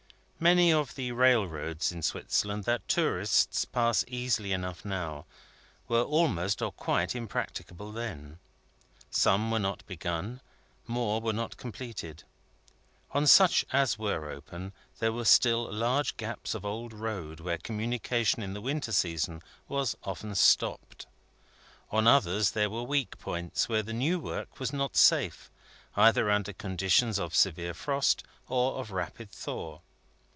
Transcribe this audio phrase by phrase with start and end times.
[0.43, 5.27] Many of the railroads in Switzerland that tourists pass easily enough now,
[5.87, 8.39] were almost or quite impracticable then.
[9.11, 10.41] Some were not begun;
[10.87, 12.23] more were not completed.
[13.11, 18.41] On such as were open, there were still large gaps of old road where communication
[18.41, 21.05] in the winter season was often stopped;
[21.91, 25.51] on others, there were weak points where the new work was not safe,
[25.95, 29.81] either under conditions of severe frost, or of rapid thaw.